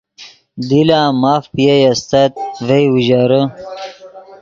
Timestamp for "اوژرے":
2.89-3.41